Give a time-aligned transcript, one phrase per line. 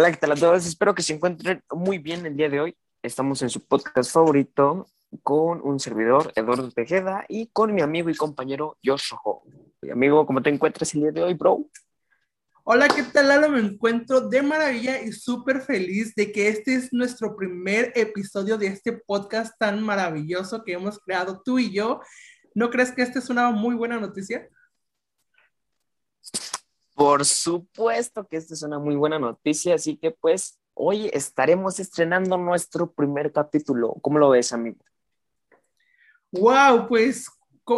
[0.00, 0.64] Hola, ¿qué tal a todos?
[0.64, 2.76] Espero que se encuentren muy bien el día de hoy.
[3.02, 4.86] Estamos en su podcast favorito
[5.24, 9.42] con un servidor, Eduardo Tejeda, y con mi amigo y compañero Josh Rojo.
[9.82, 11.66] Mi amigo, ¿cómo te encuentras el día de hoy, bro?
[12.62, 13.48] Hola, ¿qué tal, Lalo?
[13.48, 18.68] Me encuentro de maravilla y súper feliz de que este es nuestro primer episodio de
[18.68, 22.00] este podcast tan maravilloso que hemos creado tú y yo.
[22.54, 24.48] ¿No crees que esta es una muy buena noticia?
[26.98, 32.36] Por supuesto que esta es una muy buena noticia, así que pues hoy estaremos estrenando
[32.36, 33.94] nuestro primer capítulo.
[34.02, 34.84] ¿Cómo lo ves, amigo?
[36.32, 37.30] Wow, pues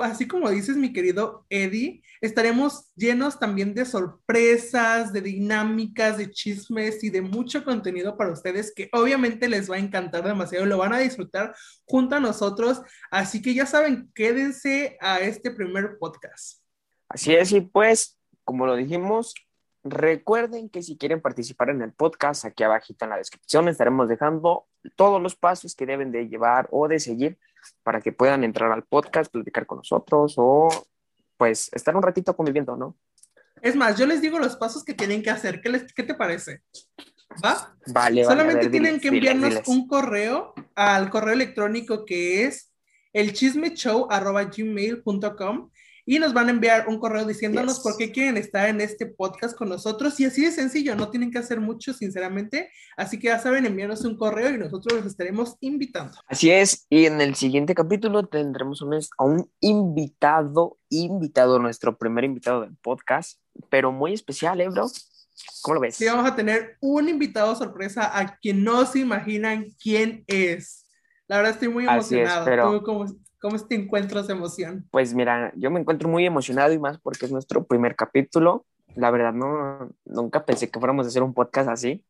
[0.02, 7.04] así como dices, mi querido Eddie, estaremos llenos también de sorpresas, de dinámicas, de chismes
[7.04, 10.94] y de mucho contenido para ustedes que obviamente les va a encantar demasiado, lo van
[10.94, 12.80] a disfrutar junto a nosotros.
[13.10, 16.62] Así que ya saben, quédense a este primer podcast.
[17.06, 18.16] Así es, y pues
[18.50, 19.36] como lo dijimos,
[19.84, 24.66] recuerden que si quieren participar en el podcast, aquí abajito en la descripción estaremos dejando
[24.96, 27.38] todos los pasos que deben de llevar o de seguir
[27.84, 30.68] para que puedan entrar al podcast, platicar con nosotros o
[31.36, 32.96] pues estar un ratito conviviendo, ¿no?
[33.62, 35.60] Es más, yo les digo los pasos que tienen que hacer.
[35.60, 36.62] ¿Qué, les, qué te parece?
[37.44, 37.76] ¿Va?
[37.86, 42.72] Vale, Solamente vale, tienen que enviarnos un correo al correo electrónico que es
[43.12, 45.70] elchismeshow.gmail.com
[46.10, 49.56] y nos van a enviar un correo diciéndonos por qué quieren estar en este podcast
[49.56, 50.18] con nosotros.
[50.18, 52.68] Y así de sencillo, no tienen que hacer mucho, sinceramente.
[52.96, 56.18] Así que ya saben, envíanos un correo y nosotros los estaremos invitando.
[56.26, 62.24] Así es, y en el siguiente capítulo tendremos un, a un invitado, invitado, nuestro primer
[62.24, 64.88] invitado del podcast, pero muy especial, ¿eh, bro?
[65.62, 65.94] ¿Cómo lo ves?
[65.94, 70.88] Sí, vamos a tener un invitado sorpresa a quien no se imaginan quién es.
[71.28, 72.40] La verdad estoy muy emocionado.
[72.40, 72.80] Es, pero...
[72.80, 73.06] ¿Tú cómo,
[73.40, 74.86] ¿Cómo te encuentras de emoción?
[74.90, 78.66] Pues mira, yo me encuentro muy emocionado y más porque es nuestro primer capítulo.
[78.94, 82.04] La verdad, no, nunca pensé que fuéramos a hacer un podcast así.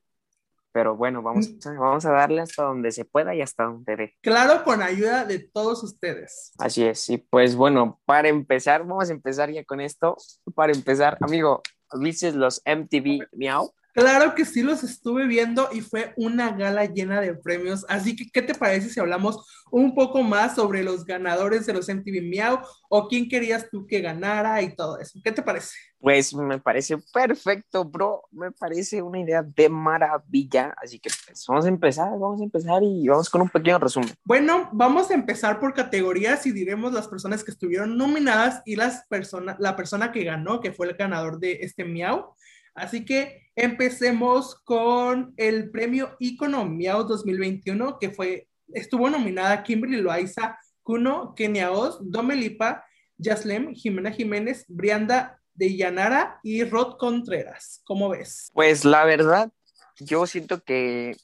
[0.72, 1.78] Pero bueno, vamos, mm.
[1.78, 4.16] vamos a darle hasta donde se pueda y hasta donde dé.
[4.22, 6.52] Claro, con ayuda de todos ustedes.
[6.58, 10.16] Así es, y pues bueno, para empezar, vamos a empezar ya con esto.
[10.54, 11.62] Para empezar, amigo,
[12.00, 13.72] ¿viste los MTV Miau?
[14.00, 17.84] Claro que sí los estuve viendo y fue una gala llena de premios.
[17.86, 21.86] Así que, ¿qué te parece si hablamos un poco más sobre los ganadores de los
[21.86, 25.20] MTV Miau o quién querías tú que ganara y todo eso?
[25.22, 25.74] ¿Qué te parece?
[25.98, 28.22] Pues me parece perfecto, bro.
[28.30, 30.74] Me parece una idea de maravilla.
[30.82, 34.14] Así que pues, vamos a empezar, vamos a empezar y vamos con un pequeño resumen.
[34.24, 39.06] Bueno, vamos a empezar por categorías y diremos las personas que estuvieron nominadas y las
[39.08, 42.34] personas, la persona que ganó, que fue el ganador de este Miau.
[42.80, 50.58] Así que empecemos con el premio Icono Miau 2021, que fue, estuvo nominada Kimberly Loaiza,
[50.82, 52.82] Kuno, Kenia Oz, Domelipa,
[53.18, 57.82] Yaslem, Jimena Jiménez, Brianda de Yanara y Rod Contreras.
[57.84, 58.50] ¿Cómo ves?
[58.54, 59.52] Pues la verdad,
[59.98, 61.16] yo siento que,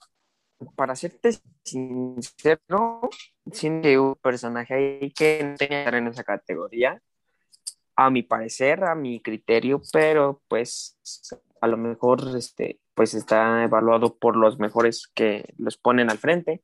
[0.75, 3.09] para serte sincero,
[3.50, 7.00] siento que un personaje ahí que no en esa categoría,
[7.97, 10.99] a mi parecer, a mi criterio, pero pues
[11.61, 16.62] a lo mejor este, pues está evaluado por los mejores que los ponen al frente.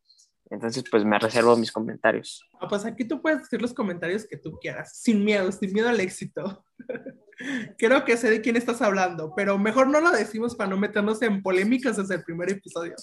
[0.51, 2.47] Entonces, pues me reservo mis comentarios.
[2.61, 5.89] Ah, pues aquí tú puedes decir los comentarios que tú quieras, sin miedo, sin miedo
[5.89, 6.65] al éxito.
[7.79, 11.23] Creo que sé de quién estás hablando, pero mejor no lo decimos para no meternos
[11.23, 12.95] en polémicas desde el primer episodio.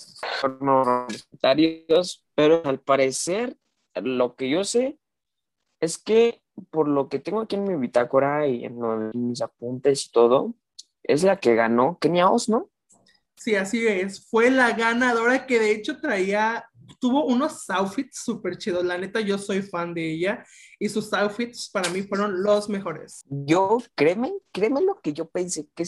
[0.61, 3.57] No, comentarios, pero al parecer,
[3.95, 4.99] lo que yo sé
[5.79, 8.77] es que por lo que tengo aquí en mi bitácora y en,
[9.13, 10.53] mis apuntes y todo,
[11.09, 12.69] es la que ganó Kenia Oz, ¿no?
[13.35, 14.29] Sí, así es.
[14.29, 18.85] Fue la ganadora que de hecho traía, tuvo unos outfits súper chidos.
[18.85, 20.45] La neta, yo soy fan de ella
[20.77, 23.23] y sus outfits para mí fueron los mejores.
[23.27, 25.83] Yo, créeme, créeme lo que yo pensé que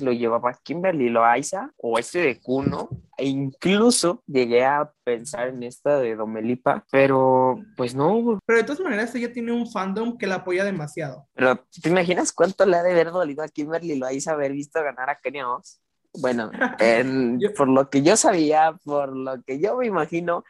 [0.00, 5.98] lo llevaba Kimberly Loaiza o este de Kuno, e incluso llegué a pensar en esta
[5.98, 8.38] de Domelipa, pero pues no.
[8.44, 11.26] Pero de todas maneras ella tiene un fandom que la apoya demasiado.
[11.34, 15.10] Pero ¿te imaginas cuánto le ha de haber dolido a Kimberly Loaiza haber visto ganar
[15.10, 15.80] a Kenia Oz?
[16.20, 16.50] Bueno,
[17.56, 20.44] por lo que yo sabía, por lo que yo me imagino,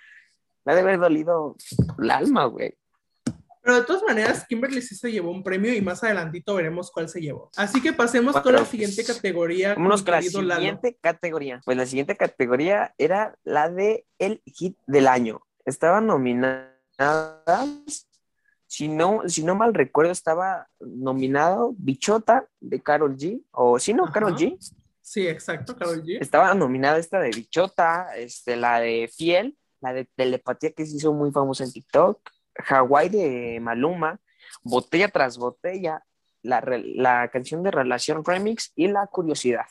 [0.65, 1.57] le ha de haber dolido
[1.99, 2.77] el alma, güey.
[3.67, 7.09] Pero de todas maneras, Kimberly sí se llevó un premio y más adelantito veremos cuál
[7.09, 7.51] se llevó.
[7.57, 9.75] Así que pasemos con la siguiente categoría.
[9.75, 11.61] Vámonos con la siguiente categoría.
[11.65, 15.43] Pues la siguiente categoría era la de el hit del año.
[15.65, 16.71] Estaban nominadas,
[18.69, 23.43] si no, si no mal recuerdo, estaba nominado Bichota de Carol G.
[23.51, 24.57] O si no, Carol G.
[25.01, 26.19] Sí, exacto, Carol G.
[26.21, 31.13] Estaba nominada esta de Bichota, este, la de Fiel, la de Telepatía que se hizo
[31.13, 32.21] muy famosa en TikTok
[32.65, 34.19] Hawái de Maluma,
[34.63, 36.03] Botella tras Botella,
[36.43, 39.67] la, canción de Relación Remix y La Curiosidad.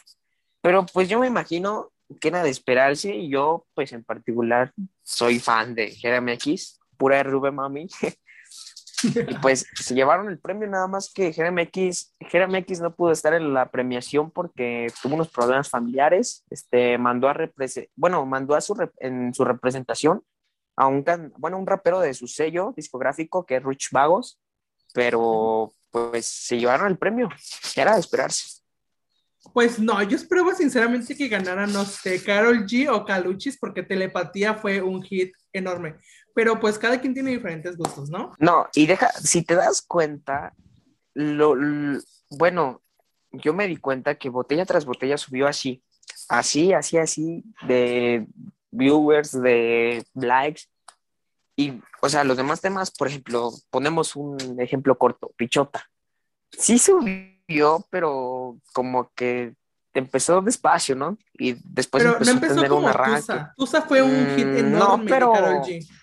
[0.62, 4.74] Pero pues yo me imagino que era de esperarse y yo, pues en particular,
[5.04, 7.88] soy fan de Jeremy X, pura Rubén Mami.
[9.04, 13.12] y pues se llevaron el premio nada más que Jeremy X, Jeremy X no pudo
[13.12, 17.36] estar en la premiación porque tuvo unos problemas familiares, este, mandó a
[17.96, 20.24] bueno, mandó a su en su representación
[20.76, 21.04] a un,
[21.38, 24.40] bueno, un rapero de su sello discográfico que es Rich Vagos,
[24.94, 27.30] pero pues se llevaron el premio,
[27.76, 28.62] era de esperarse.
[29.54, 34.56] Pues no, yo esperaba sinceramente que ganara, no sé, Carol G o Caluchis, porque Telepatía
[34.56, 35.98] fue un hit enorme.
[36.34, 38.34] Pero pues cada quien tiene diferentes gustos, ¿no?
[38.40, 40.54] No, y deja, si te das cuenta,
[41.14, 41.56] lo,
[42.32, 42.82] bueno,
[43.32, 45.84] yo me di cuenta que botella tras botella subió así,
[46.28, 48.28] así, así, así, de
[48.76, 50.64] viewers, de likes.
[51.56, 55.90] Y, o sea, los demás temas, por ejemplo, ponemos un ejemplo corto, Pichota.
[56.52, 59.54] Sí subió, pero como que
[59.94, 61.18] empezó despacio, ¿no?
[61.34, 63.22] Y después empezó, a tener un arranque.
[63.22, 63.54] Tusa.
[63.56, 65.34] Tusa fue un hit mm, enorme no, pero,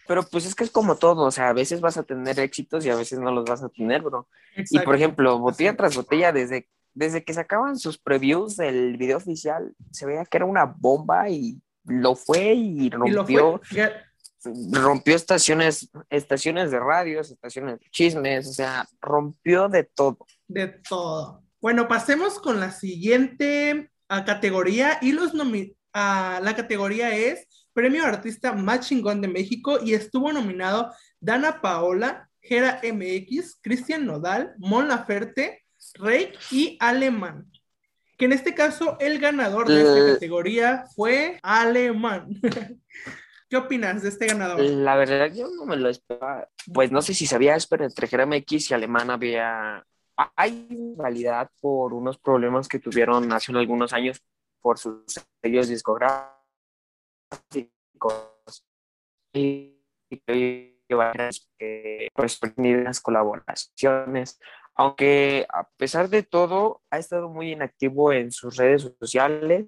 [0.09, 2.85] pero pues es que es como todo, o sea, a veces vas a tener éxitos
[2.85, 4.27] y a veces no los vas a tener, bro.
[4.57, 9.75] Y por ejemplo, botella tras botella, desde, desde que sacaban sus previews del video oficial,
[9.91, 13.61] se veía que era una bomba y lo fue y rompió.
[14.73, 20.19] rompió estaciones, estaciones de radios, estaciones de chismes, o sea, rompió de todo.
[20.49, 21.43] De todo.
[21.61, 29.21] Bueno, pasemos con la siguiente categoría y los la categoría es Premio Artista Más Chingón
[29.21, 35.65] de México y estuvo nominado Dana Paola, Gera MX, Cristian Nodal, Mon Laferte,
[35.95, 37.52] Rey y Alemán.
[38.23, 40.13] Que en este caso el ganador de esta eh.
[40.15, 42.29] categoría fue Alemán.
[43.51, 44.61] ¿Qué opinas de este ganador?
[44.61, 46.47] La verdad, yo no me lo esperaba.
[46.73, 49.85] Pues no sé si sabías, pero entre Gera MX y Alemán había
[50.37, 54.23] hay rivalidad por unos problemas que tuvieron hace algunos años
[54.61, 55.03] por sus
[55.43, 56.31] sellos discográficos
[59.33, 59.81] y
[62.15, 64.39] pues las colaboraciones
[64.75, 69.67] aunque a pesar de todo ha estado muy inactivo en sus redes sociales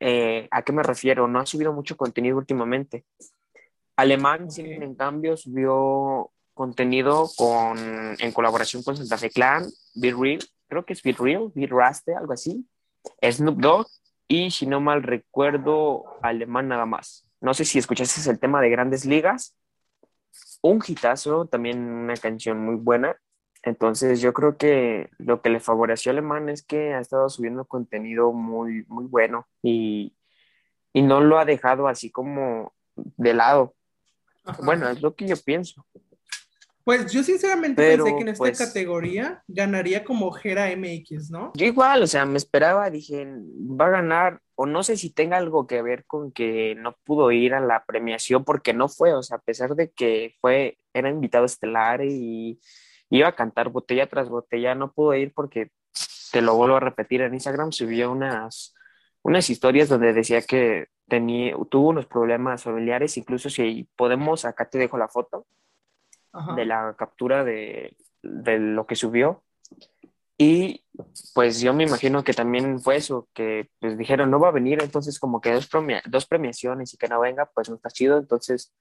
[0.00, 1.28] eh, ¿a qué me refiero?
[1.28, 3.04] no ha subido mucho contenido últimamente
[3.96, 7.78] Alemán, en cambio, subió contenido con,
[8.18, 9.64] en colaboración con Santa Fe Clan,
[9.94, 12.66] Be Real, creo que es Be Real, Be Raste, algo así,
[13.22, 13.86] Snoop Dogg
[14.28, 17.26] y si no mal recuerdo, Alemán nada más.
[17.40, 19.56] No sé si escuchaste el tema de Grandes Ligas,
[20.62, 23.16] un hitazo, también una canción muy buena.
[23.62, 27.64] Entonces yo creo que lo que le favoreció a Alemán es que ha estado subiendo
[27.64, 30.16] contenido muy, muy bueno y,
[30.92, 33.74] y no lo ha dejado así como de lado.
[34.64, 35.86] Bueno, es lo que yo pienso.
[36.84, 41.52] Pues yo sinceramente pensé que en esta pues categoría ganaría como Gera MX, ¿no?
[41.54, 45.36] Yo igual, o sea, me esperaba, dije, va a ganar, o no sé si tenga
[45.36, 49.22] algo que ver con que no pudo ir a la premiación porque no fue, o
[49.22, 52.58] sea, a pesar de que fue, era invitado estelar y
[53.12, 55.70] iba a cantar botella tras botella, no pudo ir porque,
[56.32, 58.74] te lo vuelvo a repetir, en Instagram subió unas,
[59.20, 64.78] unas historias donde decía que tenía, tuvo unos problemas familiares, incluso si podemos, acá te
[64.78, 65.46] dejo la foto
[66.56, 69.42] de la captura de, lo que subió.
[70.38, 70.82] Y
[71.34, 74.82] pues yo me imagino que también fue eso, que pues dijeron no va a venir,
[74.82, 75.68] entonces como que dos,
[76.06, 78.16] dos premiaciones y que no venga, pues no está chido.
[78.16, 78.74] Entonces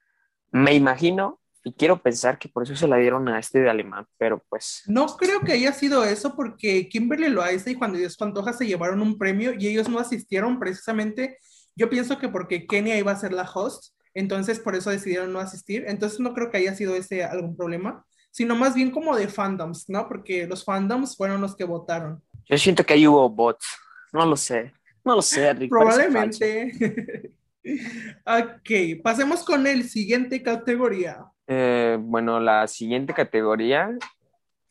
[0.51, 4.08] me imagino y quiero pensar que por eso se la dieron a este de alemán,
[4.18, 4.84] pero pues...
[4.88, 9.01] No creo que haya sido eso porque Kimberly Loaiza y Juan Dios Pantoja se llevaron
[9.01, 11.38] un premio y ellos no asistieron precisamente.
[11.75, 15.39] Yo pienso que porque Kenia iba a ser la host entonces por eso decidieron no
[15.39, 15.86] asistir.
[15.88, 19.89] Entonces no creo que haya sido ese algún problema, sino más bien como de fandoms,
[19.89, 20.08] ¿no?
[20.08, 22.22] Porque los fandoms fueron los que votaron.
[22.46, 23.65] Yo siento que ahí hubo bots,
[24.12, 24.74] no lo sé,
[25.06, 27.32] no lo sé, Rick, Probablemente.
[28.25, 31.25] ok, pasemos con el siguiente categoría.
[31.53, 33.91] Eh, bueno, la siguiente categoría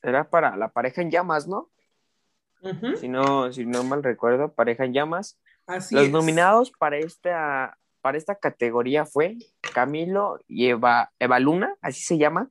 [0.02, 1.68] era para la pareja en llamas, ¿no?
[2.98, 5.38] si, no si no mal recuerdo, pareja en llamas.
[5.66, 9.36] Así Los nominados para esta para esta categoría fue
[9.74, 12.48] Camilo y Eva, Eva Luna, así se llama.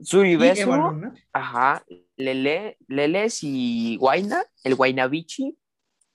[0.00, 0.94] Suri Beso,
[1.34, 1.84] ajá,
[2.16, 5.58] Lele, Leles y Guaina, el Guainabichi,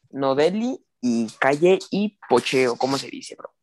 [0.10, 3.54] Nodeli y Calle y Pocheo, ¿cómo se dice, bro?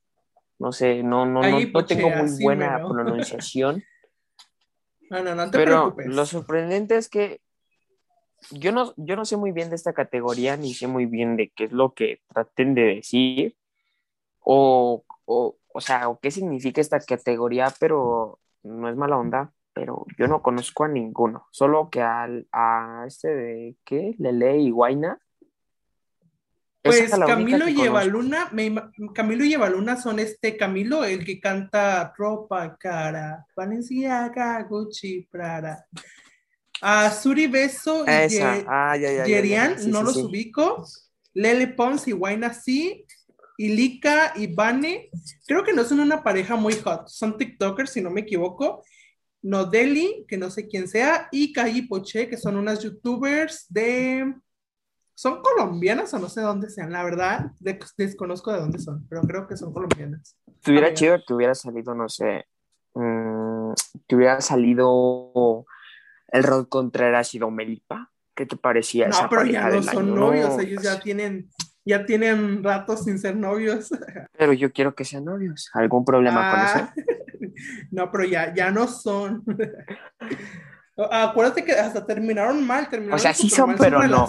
[0.59, 3.85] No sé, no, no, no, tengo muy buena pronunciación.
[5.11, 7.41] no, no, no te pero lo sorprendente es que
[8.51, 11.51] yo no, yo no sé muy bien de esta categoría, ni sé muy bien de
[11.51, 13.57] qué es lo que traten de decir,
[14.41, 20.07] o, o, o sea, o qué significa esta categoría, pero no es mala onda, pero
[20.19, 24.15] yo no conozco a ninguno, solo que al, a este de, ¿qué?
[24.19, 25.21] Lele y Guaina,
[26.83, 28.51] Pues Camilo y Evaluna,
[29.15, 35.87] Camilo y Evaluna son este Camilo, el que canta ropa cara, Valenciaga, Gucci, Prada.
[36.81, 40.85] A Suri Beso y ah, Yerian, no los ubico.
[41.35, 43.05] Lele Pons y Wayne sí.
[43.61, 45.11] Y Lika y Bane,
[45.45, 48.85] creo que no son una pareja muy hot, son TikTokers, si no me equivoco.
[49.43, 54.33] Nodeli, que no sé quién sea, y Kai Poche, que son unas youtubers de
[55.19, 57.51] son colombianas o no sé dónde sean, la verdad,
[57.97, 60.39] desconozco de dónde son, pero creo que son colombianas.
[60.47, 62.47] Estuviera chido que hubiera salido, no sé,
[62.95, 63.73] mm,
[64.07, 65.67] que hubiera salido
[66.29, 68.13] el Rod Contreras y Melipa.
[68.37, 69.09] ¿Qué te parecía?
[69.09, 71.51] No, pero ya no son novios, ellos ya tienen,
[71.85, 73.91] ya tienen rato sin ser novios.
[74.39, 75.69] Pero yo quiero que sean novios.
[75.75, 76.79] ¿Algún problema con eso?
[76.79, 76.95] Ah,
[77.91, 79.43] no, pero ya, ya no son.
[81.11, 84.29] Acuérdate que hasta terminaron mal, terminaron o sea, sí son, pero no.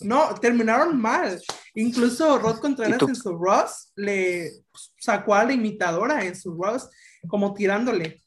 [0.00, 1.38] No, terminaron mal.
[1.74, 4.50] Incluso Rod Contreras en su Ross le
[4.98, 6.88] sacó a la imitadora en su Ross,
[7.28, 8.22] como tirándole.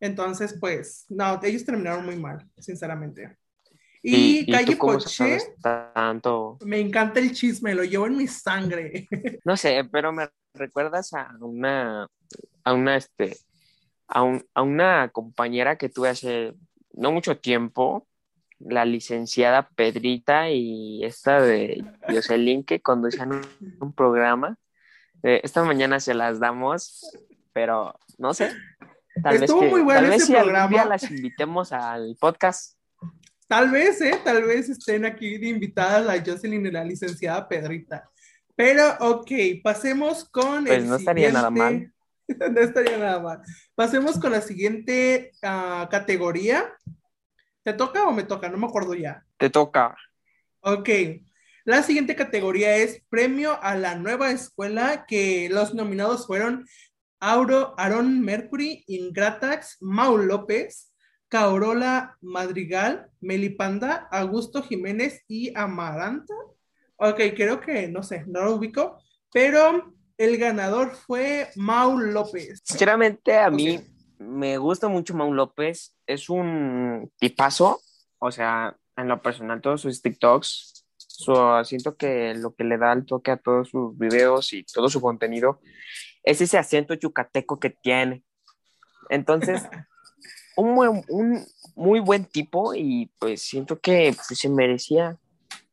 [0.00, 3.38] Entonces, pues, no, ellos terminaron muy mal, sinceramente.
[4.02, 6.58] Y, Calle Poche, tanto?
[6.64, 9.08] me encanta el chisme, lo llevo en mi sangre.
[9.44, 12.06] No sé, pero me recuerdas a una,
[12.64, 13.38] a una, este,
[14.08, 16.52] a, a una compañera que tuve hace
[16.92, 18.06] no mucho tiempo,
[18.58, 23.42] la licenciada Pedrita y esta de Jocelyn que conducían
[23.80, 24.56] un, programa.
[25.22, 27.18] Eh, esta mañana se las damos,
[27.52, 28.50] pero no sé.
[29.22, 30.84] Tal Estuvo vez que, muy bueno tal vez si programa.
[30.84, 32.78] las invitemos al podcast.
[33.46, 34.18] Tal vez, ¿eh?
[34.24, 38.08] Tal vez estén aquí de invitadas la Jocelyn y la licenciada Pedrita.
[38.56, 39.30] Pero, ok,
[39.62, 41.92] pasemos con pues no estaría nada mal.
[42.52, 43.42] no estaría nada mal.
[43.74, 46.72] Pasemos con la siguiente ah, categoría.
[47.62, 48.48] ¿Te toca o me toca?
[48.48, 49.24] No me acuerdo ya.
[49.36, 49.96] Te toca.
[50.60, 50.88] Ok.
[51.64, 56.66] La siguiente categoría es premio a la nueva escuela, que los nominados fueron
[57.20, 60.92] Auro, Aaron Mercury, Ingratax, Mau López,
[61.28, 66.34] Caorola Madrigal, Melipanda, Augusto Jiménez y Amaranta.
[66.96, 68.98] Ok, creo que, no sé, no lo ubico,
[69.32, 72.60] pero el ganador fue Mau López.
[72.64, 73.80] Sinceramente, a mí
[74.18, 75.94] me gusta mucho Mau López.
[76.06, 77.80] Es un tipazo.
[78.18, 80.86] O sea, en lo personal, todos sus TikToks.
[81.64, 85.00] siento que lo que le da el toque a todos sus videos y todo su
[85.00, 85.60] contenido
[86.22, 88.22] es ese acento yucateco que tiene.
[89.08, 89.62] Entonces,
[90.56, 95.18] un, muy, un muy buen tipo y pues siento que pues, se merecía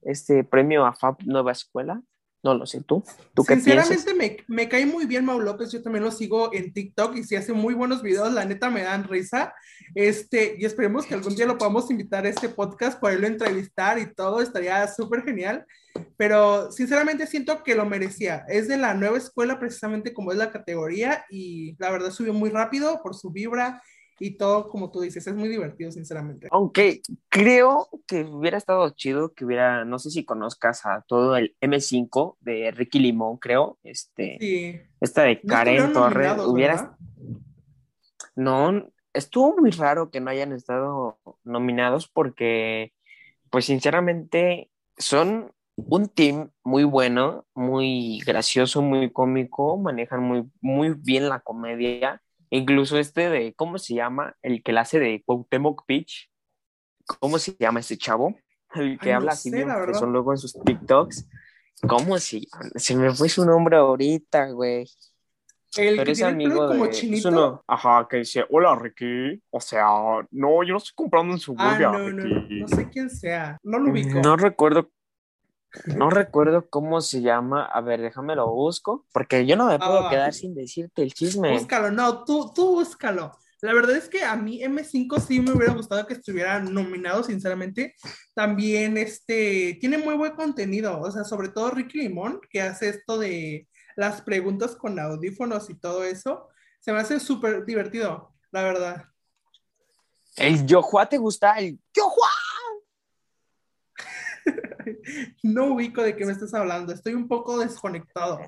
[0.02, 2.02] este premio a FAB Nueva Escuela.
[2.42, 3.04] No lo sé, ¿tú?
[3.34, 6.72] ¿Tú qué Sinceramente me, me, cae muy bien Mau López, yo también lo sigo en
[6.72, 9.54] TikTok y si hace muy buenos videos, la neta me dan risa.
[9.94, 14.14] Este, y esperemos que algún día lo podamos invitar a este podcast, poderlo entrevistar y
[14.14, 15.66] todo, estaría súper genial.
[16.16, 18.46] Pero sinceramente siento que lo merecía.
[18.48, 22.52] Es de la nueva escuela precisamente como es la categoría y la verdad subió muy
[22.52, 23.82] rápido por su vibra
[24.20, 26.48] y todo, como tú dices, es muy divertido, sinceramente.
[26.52, 31.56] Aunque creo que hubiera estado chido que hubiera, no sé si conozcas a todo el
[31.62, 34.82] M5 de Ricky Limón, creo, este, sí.
[35.00, 36.98] esta de Karen Torres, hubiera...
[38.36, 42.94] No, estuvo muy raro que no hayan estado nominados porque,
[43.50, 51.30] pues sinceramente, son un team muy bueno, muy gracioso, muy cómico, manejan muy, muy bien
[51.30, 54.36] la comedia Incluso este de, ¿cómo se llama?
[54.42, 56.30] El que la hace de Cuauhtémoc Peach.
[57.20, 58.36] ¿Cómo se llama ese chavo?
[58.74, 61.28] El que habla así bien, que son luego en sus TikToks.
[61.88, 62.70] ¿Cómo se llama?
[62.76, 64.88] Se me fue su nombre ahorita, güey.
[65.78, 67.30] El Pero que es amigo como de chinito.
[67.30, 69.42] Uno, ajá, que dice, hola Ricky.
[69.52, 69.86] O sea,
[70.32, 73.58] no, yo no estoy comprando en su ah, no, no, no, sé quién sea.
[73.64, 74.20] No lo ubico.
[74.20, 74.90] No recuerdo
[75.86, 77.66] no recuerdo cómo se llama.
[77.66, 80.10] A ver, déjame lo busco, porque yo no me puedo ah.
[80.10, 81.54] quedar sin decirte el chisme.
[81.54, 83.32] Búscalo, no, tú, tú búscalo.
[83.62, 87.94] La verdad es que a mí M5 sí me hubiera gustado que estuviera nominado, sinceramente.
[88.34, 93.18] También este, tiene muy buen contenido, o sea, sobre todo Ricky Limón, que hace esto
[93.18, 96.48] de las preguntas con audífonos y todo eso.
[96.80, 99.06] Se me hace súper divertido, la verdad.
[100.38, 101.60] ¿El Yohua te gusta?
[101.60, 102.30] ¿El Yohua?
[105.44, 108.40] no ubico de qué me estás hablando, estoy un poco desconectado.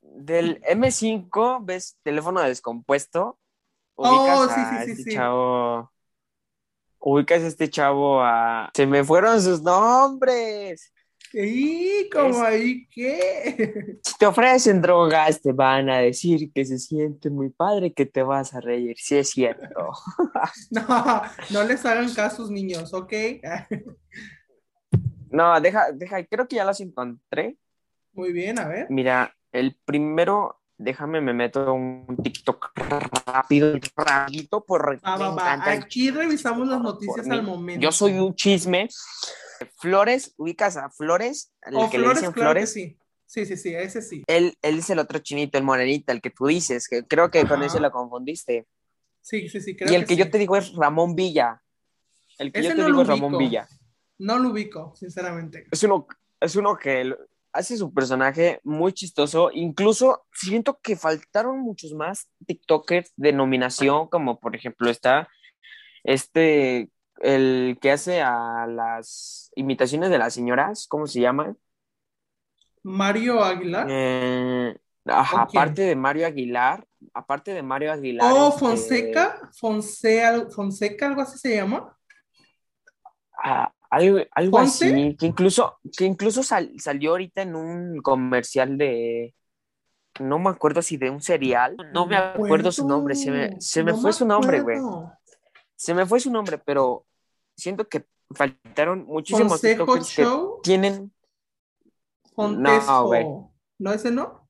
[0.00, 3.38] Del M5, ¿ves teléfono descompuesto?
[3.96, 5.90] oh, sí, sí, este sí, chavo.
[6.98, 8.70] Ubicas a este chavo a.
[8.74, 10.92] Se me fueron sus nombres.
[11.36, 13.98] ¿Y cómo ahí qué?
[14.04, 18.22] Si te ofrecen drogas, te van a decir que se siente muy padre, que te
[18.22, 18.96] vas a reír.
[18.98, 19.90] Sí, es cierto.
[20.70, 23.12] no, no les hagan casos, niños, ¿ok?
[25.34, 27.56] No, deja, deja, creo que ya las encontré.
[28.12, 28.86] Muy bien, a ver.
[28.88, 32.70] Mira, el primero, déjame, me meto un TikTok
[33.26, 35.70] rápido, rapidito, por Va, va, va.
[35.72, 37.82] Aquí revisamos las noticias al momento.
[37.82, 38.88] Yo soy un chisme.
[39.78, 42.72] Flores, ubicas a Flores, el O que le Flores, dicen claro que Flores.
[42.72, 42.98] sí.
[43.26, 44.22] Sí, sí, sí, ese sí.
[44.28, 47.44] Él, él es el otro chinito, el morenito, el que tú dices, que creo que
[47.46, 48.68] con ese lo confundiste.
[49.20, 50.30] Sí, sí, sí, creo y el que, yo sí.
[50.30, 51.60] te digo es Ramón Villa.
[52.38, 53.38] El que Ese yo te no digo es Ramón.
[53.38, 53.66] Villa.
[54.18, 55.66] No lo ubico, sinceramente.
[55.70, 56.06] Es uno,
[56.40, 57.14] es uno que
[57.52, 59.50] hace su personaje muy chistoso.
[59.52, 65.28] Incluso siento que faltaron muchos más TikTokers de nominación, como por ejemplo está
[66.04, 66.90] este,
[67.20, 71.56] el que hace a las imitaciones de las señoras, ¿cómo se llama?
[72.82, 73.86] Mario Aguilar.
[73.88, 78.30] Eh, aparte de Mario Aguilar, aparte de Mario Aguilar.
[78.32, 81.96] Oh, este, Fonseca, Fonse, al- Fonseca, algo así se llama.
[83.42, 84.86] ah, algo algo ¿Ponce?
[84.92, 89.34] así, que incluso, que incluso sal- salió ahorita en un comercial de,
[90.20, 93.82] no me acuerdo si de un cereal, no me acuerdo su nombre, se me, se
[93.82, 94.78] me No fue su nombre, güey,
[95.76, 97.04] se me fue su nombre, pero
[97.56, 101.12] siento que faltaron muchísimos TikTokers que Show, tienen,
[102.34, 103.06] Contesco.
[103.06, 103.24] güey.
[103.78, 104.48] No, ese no.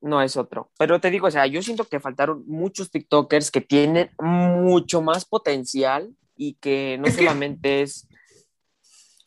[0.00, 3.60] no es otro, pero te digo, o sea, yo siento que faltaron muchos TikTokers que
[3.60, 8.06] tienen mucho más potencial y que no Es que- solamente es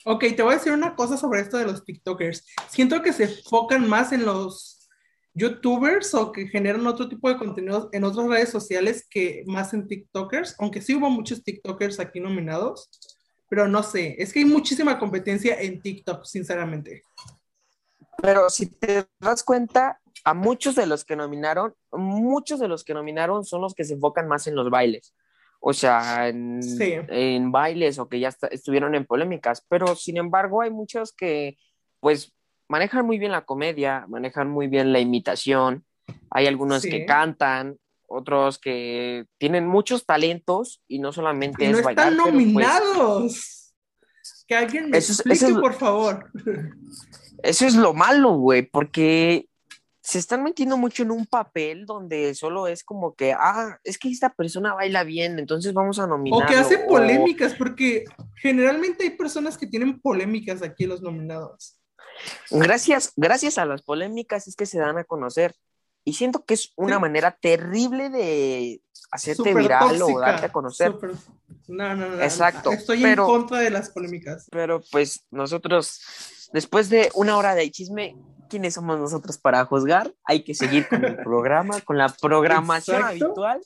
[0.10, 2.46] Ok, te voy a decir una cosa sobre esto de los TikTokers.
[2.70, 4.88] Siento que se enfocan más en los
[5.34, 9.86] YouTubers o que generan otro tipo de contenidos en otras redes sociales que más en
[9.86, 12.90] TikTokers, aunque sí hubo muchos TikTokers aquí nominados,
[13.50, 17.04] pero no sé, es que hay muchísima competencia en TikTok, sinceramente.
[18.22, 22.94] Pero si te das cuenta, a muchos de los que nominaron, muchos de los que
[22.94, 25.14] nominaron son los que se enfocan más en los bailes.
[25.60, 26.94] O sea, en, Sí.
[27.10, 29.66] en bailes o que ya está- estuvieron en polémicas.
[29.70, 31.58] Pero sin embargo, hay muchos que,
[32.00, 32.34] pues,
[32.70, 35.86] manejan muy bien la comedia, manejan muy bien la imitación.
[36.32, 36.90] Hay algunos Sí.
[36.90, 37.78] que cantan,
[38.10, 42.08] otros que tienen muchos talentos y no solamente Y no es bailar.
[42.14, 43.74] están pues, nominados.
[44.48, 46.32] Que alguien me Eso es- explique, eso es- por favor.
[47.44, 49.48] Eso es lo malo, güey, porque
[50.10, 54.08] se están metiendo mucho en un papel donde solo es como que, ah, es que
[54.10, 56.48] esta persona baila bien, entonces vamos a O nominarlo.
[56.48, 58.06] que hace o- polémicas, porque
[58.42, 61.78] generalmente hay personas que tienen polémicas aquí los nominados.
[62.50, 65.54] Gracias, gracias a las polémicas es que se dan a conocer.
[66.06, 67.02] Y siento que es una Sí.
[67.02, 70.92] manera terrible de hacerte Súper viral o tóxica, darte a conocer.
[70.94, 71.12] súper-
[71.68, 72.22] No, no, no.
[72.24, 74.48] Exacto, Estoy pero- en contra de las polémicas.
[74.52, 76.00] Pero pues nosotros,
[76.54, 78.16] después de una hora de chisme,
[78.48, 80.14] ¿quiénes somos nosotros para juzgar?
[80.24, 83.26] Hay que seguir con el programa, con la programación Exacto.
[83.26, 83.62] habitual,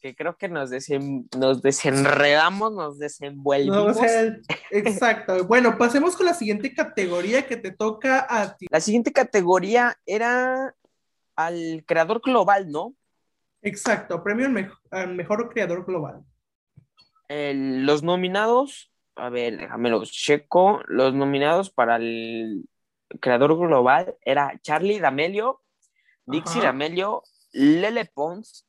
[0.00, 3.96] que creo que nos, desen- nos desenredamos, nos No, desenvuelvimos.
[3.96, 4.36] o sea,
[4.70, 5.44] exacto.
[5.46, 8.66] Bueno, pasemos con la siguiente categoría que te toca a ti.
[8.70, 10.74] La siguiente categoría era
[11.36, 12.94] al creador global, ¿no?
[13.62, 16.22] Exacto, premio al, mejo- al mejor creador global.
[17.28, 20.82] El- los nominados, a ver, déjame los checo.
[20.86, 22.66] Los nominados para el
[23.20, 25.62] creador global era Charlie D'Amelio,
[26.26, 26.68] Dixie Ajá.
[26.68, 28.66] D'Amelio, Lele Pons,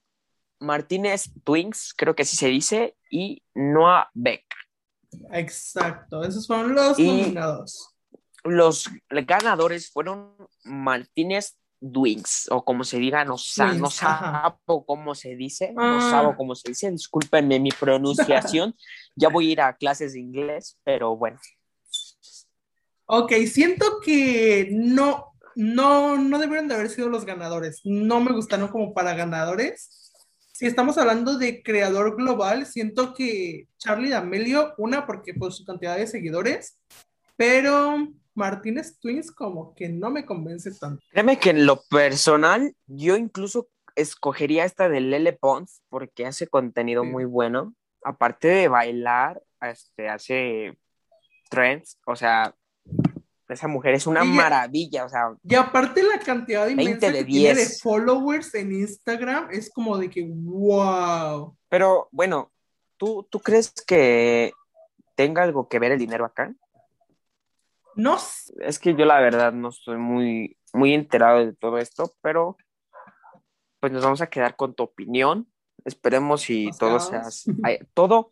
[0.60, 4.45] Martínez Twins, creo que así se dice, y Noah Beck.
[5.32, 7.89] Exacto, esos fueron los Y- nominados.
[8.43, 11.58] Los ganadores fueron Martínez
[11.93, 16.10] Twins, o como se diga, no, sa- no sabo cómo se dice, no Ah.
[16.12, 18.76] sabo cómo se dice, discúlpenme mi pronunciación,
[19.15, 21.39] ya voy a ir a clases de inglés, pero bueno.
[23.08, 27.82] Ok, siento que no, no, no debieron de haber sido los ganadores.
[27.84, 30.12] No me gustaron como para ganadores.
[30.54, 35.98] Si estamos hablando de creador global, siento que Charlie D'Amelio, una porque por su cantidad
[35.98, 36.80] de seguidores,
[37.36, 41.04] pero Martínez Twins como que no me convence tanto.
[41.12, 47.04] Créeme que en lo personal, yo incluso escogería esta de Lele Pons porque hace contenido
[47.04, 47.10] Sí.
[47.10, 47.74] muy bueno.
[48.04, 50.78] Aparte de bailar, este, hace
[51.50, 52.56] trends, o sea,
[53.47, 57.25] esa mujer es una maravilla, o sea, Y aparte la cantidad 20 inmensa de que
[57.25, 57.81] tiene de 10.
[57.81, 61.55] followers en Instagram es como de que wow.
[61.69, 62.51] pero bueno,
[62.97, 64.51] ¿tú, ¿tú crees que
[65.15, 66.53] tenga algo que ver el dinero acá?
[67.95, 68.17] No.
[68.60, 72.58] Es que yo la verdad no estoy muy, muy enterado de todo esto, pero
[73.79, 75.47] pues nos vamos a quedar con tu opinión.
[75.86, 77.21] Esperemos si Nos todo sea,
[77.93, 78.31] todo,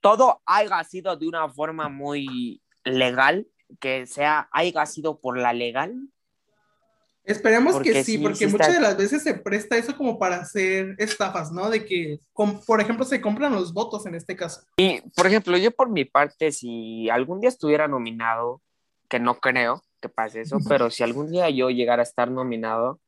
[0.00, 3.46] todo haya sido de una forma muy legal,
[3.78, 6.08] que sea, haya sido por la legal.
[7.24, 10.36] Esperemos Porque que sí, porque sí muchas de las veces se presta eso como para
[10.36, 11.68] hacer estafas, ¿no?
[11.70, 12.18] De que,
[12.66, 14.62] por ejemplo, se compran los votos en este caso.
[14.76, 18.62] Y, por ejemplo, yo por mi parte, si algún día estuviera nominado,
[19.08, 23.00] que no creo, que pase eso, pero si algún día yo llegara a estar nominado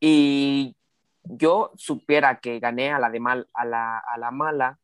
[0.00, 0.76] y
[1.24, 4.78] yo supiera que gané a la de mal, a la, a la mala,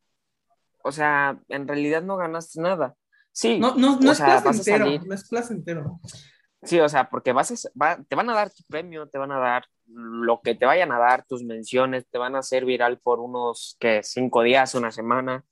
[0.82, 2.94] o sea, en realidad no ganaste nada.
[3.34, 6.00] Sí, No, no, es sea, placentero, salir- no es placentero.
[6.62, 9.32] Sí, o sea, porque vas a- va- te van a dar tu premio, te van
[9.32, 12.98] a dar lo que te vayan a dar, tus menciones, te van a hacer viral
[13.00, 15.44] por unos, que cinco días, una semana.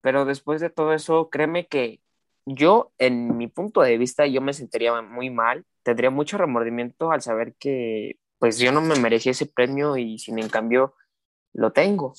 [0.00, 2.00] Pero después de todo eso, créeme que
[2.46, 7.20] yo, en mi punto de vista, yo me sentiría muy mal, tendría mucho remordimiento al
[7.22, 10.94] saber que, pues, yo no me merecía ese premio y sin en cambio
[11.52, 12.14] lo tengo.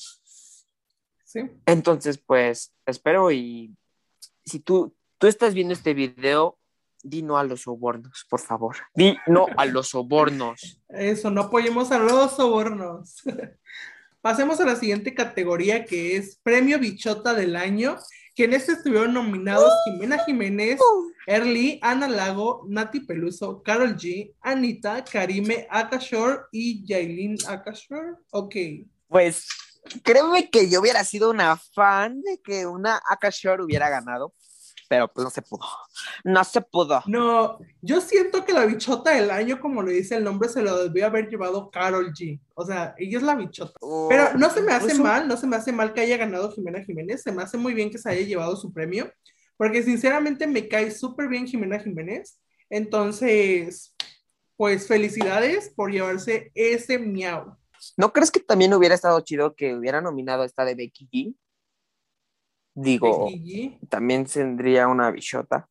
[1.25, 1.41] Sí.
[1.65, 3.75] Entonces, pues, espero y
[4.45, 6.57] si tú, tú estás viendo este video,
[7.03, 8.77] di no a los sobornos, por favor.
[8.95, 10.81] Di no a los sobornos.
[10.89, 13.21] Eso, no apoyemos a los sobornos.
[14.21, 17.97] Pasemos a la siguiente categoría que es Premio Bichota del Año,
[18.35, 20.79] que en este estuvieron nominados Jimena Jiménez,
[21.27, 28.13] Erly, Ana Lago, Nati Peluso, Carol G, Anita, Karime Akashore y Yailin Akashore.
[28.31, 28.55] Ok.
[29.09, 29.45] Pues,
[30.03, 34.33] créeme que yo hubiera sido una fan de que una Akashore hubiera ganado,
[34.89, 35.65] pero pues no se pudo.
[36.23, 37.01] No se pudo.
[37.07, 40.83] No, yo siento que la bichota del año, como lo dice el nombre, se lo
[40.83, 42.39] debió haber llevado Carol G.
[42.55, 43.73] O sea, ella es la bichota.
[44.09, 46.17] Pero no se me hace Pues, un- mal, no se me hace mal que haya
[46.17, 49.11] ganado Jimena Jiménez, se me hace muy bien que se haya llevado su premio,
[49.57, 52.39] porque sinceramente me cae súper bien Jimena Jiménez.
[52.69, 53.95] Entonces,
[54.55, 57.55] pues felicidades por llevarse ese miau.
[57.97, 61.35] ¿No crees que también hubiera estado chido que hubiera nominado a esta de Becky G?
[62.75, 63.89] Digo, Becky G.
[63.89, 65.69] también tendría una bichota.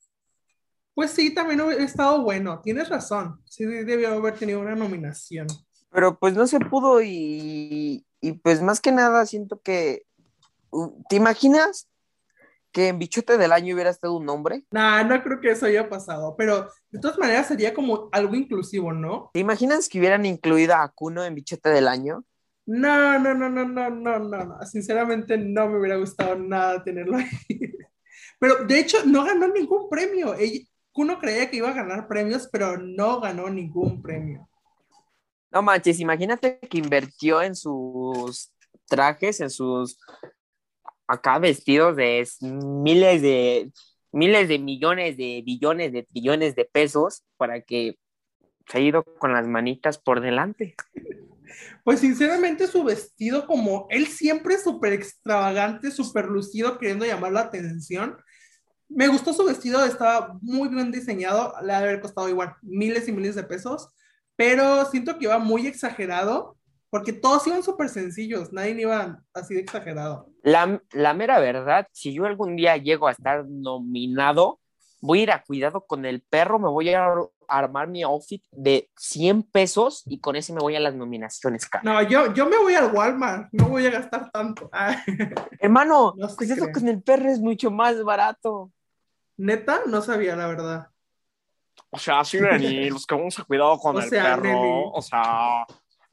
[0.95, 5.47] Pues sí, también hubiera estado bueno, tienes razón, sí debió haber tenido una nominación.
[5.91, 10.07] Pero pues no se pudo y, y pues más que nada siento que...
[11.09, 11.89] ¿Te imaginas
[12.73, 14.65] que en Bichote del Año hubiera estado un hombre?
[14.71, 18.93] Nah, no creo que eso haya pasado, pero de todas maneras sería como algo inclusivo,
[18.93, 19.31] ¿no?
[19.33, 22.25] ¿Te imaginas que hubieran incluido a Kuno en Bichote del Año?
[22.65, 24.67] No, no, no, no, no, no, no, no.
[24.67, 27.29] Sinceramente no me hubiera gustado nada tenerlo ahí.
[28.39, 30.35] Pero de hecho no ganó ningún premio.
[30.35, 30.61] Ella,
[30.95, 34.49] uno creía que iba a ganar premios, pero no ganó ningún premio.
[35.51, 38.53] No manches, imagínate que invirtió en sus
[38.87, 39.99] trajes, en sus
[41.13, 43.71] acá vestidos de miles de
[44.13, 47.99] miles de millones de billones de trillones de pesos para que
[48.67, 50.75] se ha ido con las manitas por delante.
[51.85, 58.17] Pues sinceramente su vestido, como él siempre súper extravagante, súper lucido, queriendo llamar la atención.
[58.89, 63.13] Me gustó su vestido, estaba muy bien diseñado, le ha haber costado igual miles y
[63.13, 63.89] miles de pesos,
[64.37, 66.57] pero siento que iba muy exagerado,
[66.93, 70.29] porque todos iban súper sencillos, nadie iba así de exagerado.
[70.43, 74.61] La, la mera verdad, si yo algún día llego a estar nominado,
[75.01, 78.45] voy a ir a cuidado con el perro, me voy a ar- armar mi outfit
[78.51, 81.83] de 100 pesos y con ese me voy a las nominaciones, cara.
[81.83, 84.69] No, yo, yo me voy al Walmart, no voy a gastar tanto.
[84.75, 85.03] Ah,
[85.61, 88.71] Hermano, No se pues con el perro es mucho más barato.
[89.39, 90.89] Neta, no sabía la verdad.
[91.89, 94.91] O sea, sí, Neni, los que vamos a cuidado con O el sea, perro.
[94.91, 95.65] O sea,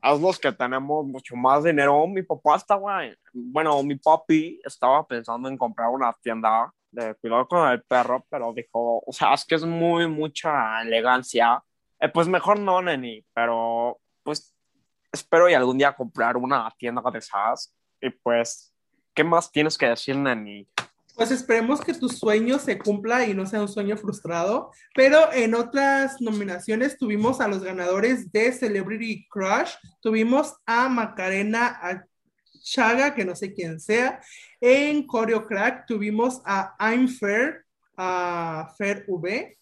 [0.01, 2.07] es los que tenemos mucho más dinero.
[2.07, 7.47] Mi papá estaba, en- bueno, mi papi estaba pensando en comprar una tienda de cuidado
[7.47, 11.61] con el perro, pero dijo, o sea, es que es muy, mucha elegancia.
[11.99, 14.55] Eh, pues mejor no, Neni, pero pues
[15.11, 17.75] espero y algún día comprar una tienda de esas.
[18.01, 18.73] Y pues,
[19.13, 20.67] ¿qué más tienes que decir, Neni?
[21.19, 24.71] Pues esperemos que tu sueño se cumpla y no sea un sueño frustrado.
[24.95, 29.71] Pero en otras nominaciones tuvimos a los ganadores de Celebrity Crush.
[30.01, 32.07] Tuvimos a Macarena
[32.63, 34.21] Chaga, que no sé quién sea.
[34.61, 37.65] En Choreo Crack tuvimos a I'm Fair,
[37.97, 39.57] a Fair V,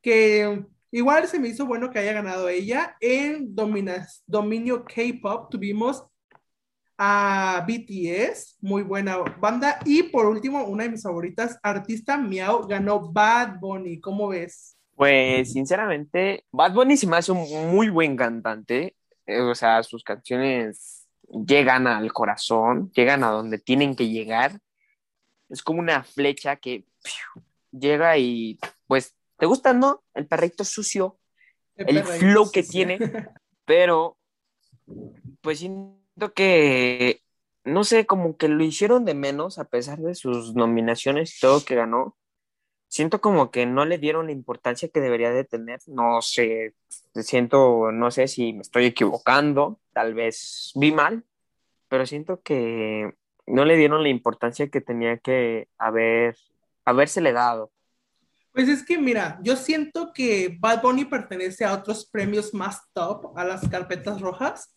[0.00, 2.96] que igual se me hizo bueno que haya ganado ella.
[3.00, 6.04] En Dominas- Dominio K-Pop tuvimos
[6.98, 9.78] a BTS, muy buena banda.
[9.84, 14.00] Y por último, una de mis favoritas, artista Miau, ganó Bad Bunny.
[14.00, 14.76] ¿Cómo ves?
[14.94, 18.96] Pues sinceramente, Bad Bunny se me hace un muy buen cantante.
[19.26, 24.58] Eh, O sea, sus canciones llegan al corazón, llegan a donde tienen que llegar.
[25.48, 27.42] Es como una flecha que ¡piu!
[27.70, 30.02] llega y pues, ¿te gusta, no?
[30.14, 31.18] El perrito sucio,
[31.76, 32.98] el flow que tiene,
[33.64, 34.16] pero
[35.40, 35.58] pues
[36.16, 37.22] siento que,
[37.64, 41.64] no sé, como que lo hicieron de menos a pesar de sus nominaciones y todo
[41.64, 42.16] que ganó.
[42.88, 45.80] Siento como que no le dieron la importancia que debería de tener.
[45.86, 46.74] No sé,
[47.16, 51.22] siento, no sé si me estoy equivocando, tal vez vi mal,
[51.88, 53.12] pero siento que
[53.46, 56.36] no le dieron la importancia que tenía que haber,
[56.84, 57.72] habérsele dado.
[58.52, 63.36] Pues es que mira, yo siento que Bad Bunny pertenece a otros premios más top,
[63.36, 64.74] a las carpetas rojas,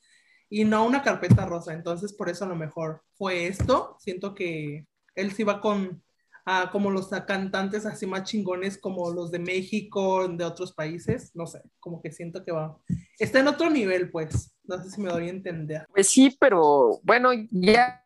[0.49, 1.73] y no a una carpeta rosa.
[1.73, 3.95] Entonces, por eso a lo mejor fue esto.
[3.99, 4.85] Siento que
[5.15, 6.01] él sí va con
[6.45, 11.31] a, como los cantantes así más chingones como los de México, de otros países.
[11.35, 12.77] No sé, como que siento que va.
[13.19, 14.55] Está en otro nivel, pues.
[14.63, 15.85] No sé si me doy a entender.
[15.91, 18.03] Pues sí, pero bueno, ya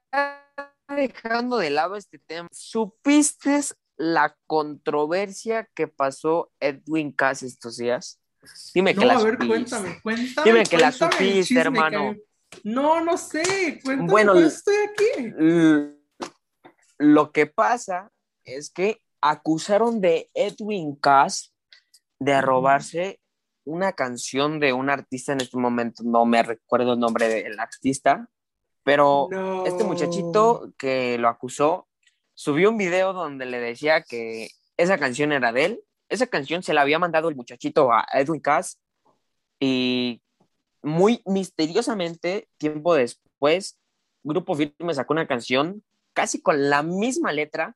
[0.90, 3.60] dejando de lado este tema, ¿supiste
[3.96, 8.20] la controversia que pasó Edwin Cass estos días?
[8.74, 9.48] Dime que no, la a ver, supiste.
[9.48, 10.52] cuéntame, cuéntame.
[10.52, 12.14] Dime que la cuéntame supiste, hermano.
[12.14, 12.33] que-
[12.64, 15.98] No, no sé, cuéntame, Bueno, por eso estoy aquí.
[16.98, 18.12] Lo que pasa
[18.46, 21.54] es que acusaron de Edwin Cass
[22.20, 23.20] de robarse
[23.66, 28.28] una canción de un artista en este momento, no me recuerdo el nombre del artista,
[28.84, 29.66] pero No.
[29.66, 31.88] este muchachito que lo acusó
[32.34, 35.82] subió un video donde le decía que esa canción era de él.
[36.10, 38.80] Esa canción se la había mandado el muchachito a Edwin Cass
[39.60, 40.22] y
[40.84, 43.80] muy misteriosamente, tiempo después,
[44.24, 47.76] Grupo Firme sacó una canción casi con la misma letra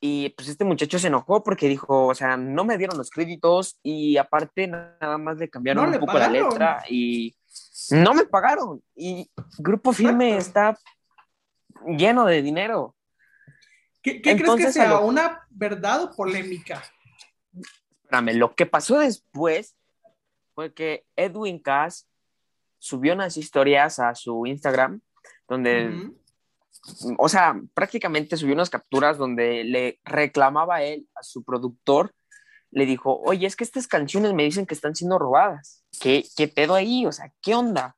[0.00, 3.78] y pues este muchacho se enojó porque dijo, o sea, no me dieron los créditos
[3.82, 7.34] y aparte nada más le cambiaron No un le poco la letra y
[7.90, 10.78] no me pagaron y Grupo Firme está
[11.86, 12.96] lleno de dinero.
[14.02, 14.88] ¿Qué, qué crees que Entonces, sea?
[14.88, 16.82] lo- ¿Una verdad o polémica?
[18.04, 19.76] Espérame, lo que pasó después
[20.54, 22.08] fue que Edwin Cass
[22.78, 25.00] subió unas historias a su Instagram
[25.48, 26.10] donde,
[27.18, 32.14] o sea, prácticamente subió unas capturas donde le reclamaba a él, a su productor,
[32.70, 35.84] le dijo, oye, es que estas canciones me dicen que están siendo robadas.
[36.00, 37.04] ¿Qué, qué pedo ahí?
[37.04, 37.96] O sea, ¿qué onda?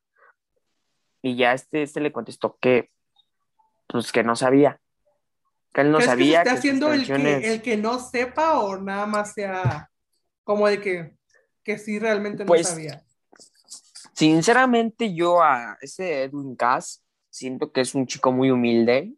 [1.20, 2.90] Y ya este, este le contestó que,
[3.86, 4.80] pues que no sabía.
[5.72, 7.40] Que él no ¿Crees sabía que se que esté sus haciendo el canciones...
[7.40, 9.90] que, el que no sepa o nada más sea
[10.44, 11.14] como de que,
[11.62, 13.04] que sí realmente no Pues, sabía?
[14.14, 19.14] Sinceramente, yo a ese Edwin Cass siento que es un chico muy humilde.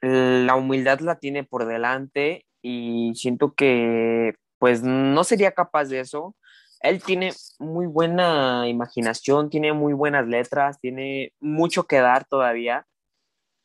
[0.00, 6.36] La humildad la tiene por delante y siento que pues no sería capaz de eso.
[6.80, 12.86] Él tiene muy buena imaginación, tiene muy buenas letras, tiene mucho que dar todavía.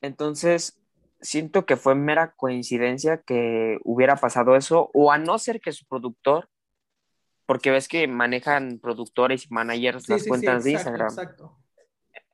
[0.02, 0.80] Entonces,
[1.20, 5.86] siento que fue mera coincidencia que hubiera pasado eso, o a no ser que su
[5.88, 6.48] productor,
[7.48, 11.08] porque ves que manejan productores y managers Sí, las sí, sí, cuentas de Instagram.
[11.08, 11.58] exacto.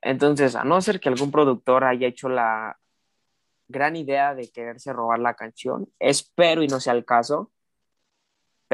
[0.02, 2.78] Entonces, a no ser que algún productor haya hecho la
[3.68, 7.50] gran idea de quererse robar la canción, espero y no sea el caso,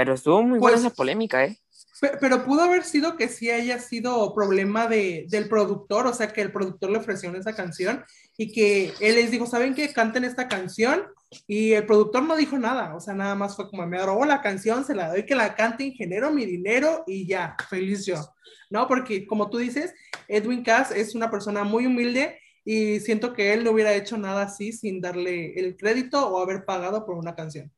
[0.00, 1.58] pero estuvo muy buena Pues- esa polémica, ¿eh?
[2.00, 6.32] Pe- Pero pudo haber sido que sí haya sido problema de, del productor, o sea,
[6.32, 8.02] que el productor le ofreció esa canción
[8.38, 9.92] y que él les dijo, ¿saben qué?
[9.92, 11.02] Canten esta canción
[11.46, 14.40] y el productor no dijo nada, o sea, nada más fue como, me robó la
[14.40, 18.16] canción, se la doy que la canten, genero mi dinero y ya, feliz yo,
[18.70, 18.88] ¿no?
[18.88, 19.92] Porque como tú dices,
[20.26, 24.42] Edwin Cass es una persona muy humilde y siento que él no hubiera hecho nada
[24.44, 27.70] así sin darle el crédito o haber pagado por una canción.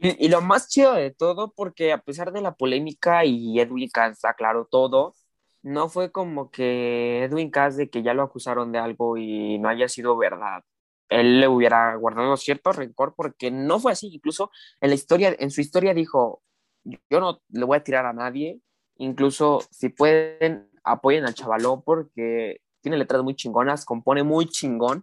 [0.00, 4.24] Y, lo más chido de todo, porque a pesar de la polémica y Edwin Cass
[4.24, 5.14] aclaró todo,
[5.62, 9.68] no fue como que Edwin Cass de que ya lo acusaron de algo y no
[9.68, 10.62] haya sido verdad.
[11.08, 14.08] Él le hubiera guardado cierto rencor porque no fue así.
[14.12, 16.42] Incluso en la historia, en su historia dijo,
[16.84, 18.60] yo no le voy a tirar a nadie.
[18.96, 25.02] Incluso si pueden, apoyen al chavalón porque tiene letras muy chingonas, compone muy chingón.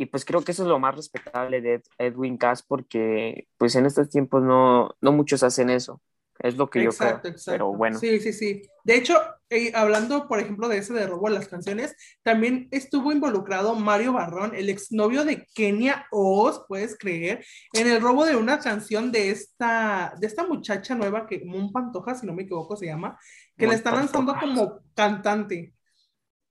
[0.00, 3.76] Y pues creo que eso es lo más respetable de Ed- Edwin Cass porque pues
[3.76, 6.00] en estos tiempos no, no muchos hacen eso.
[6.38, 7.10] Es lo que yo creo.
[7.10, 7.30] exacto.
[7.44, 7.98] Pero bueno.
[7.98, 8.62] Sí, sí, sí.
[8.82, 9.18] De hecho,
[9.50, 14.14] eh, hablando, por ejemplo, de ese de robo de las canciones, también estuvo involucrado Mario
[14.14, 19.28] Barrón, el exnovio de Kenia Oz, puedes creer, en el robo de una canción de
[19.28, 23.18] esta, de esta muchacha nueva que, Mon Pantoja, si no me equivoco, se llama,
[23.58, 25.74] que Mon la está lanzando como cantante.